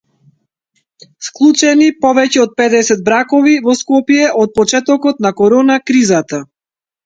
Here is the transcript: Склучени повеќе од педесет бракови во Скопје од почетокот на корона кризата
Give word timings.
Склучени 1.27 1.89
повеќе 2.07 2.41
од 2.45 2.57
педесет 2.63 3.05
бракови 3.11 3.55
во 3.69 3.77
Скопје 3.83 4.27
од 4.47 4.59
почетокот 4.59 5.25
на 5.29 5.37
корона 5.45 5.81
кризата 5.93 6.45